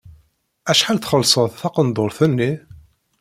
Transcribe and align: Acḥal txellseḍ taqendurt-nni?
Acḥal 0.71 0.97
txellseḍ 0.99 1.47
taqendurt-nni? 1.61 2.51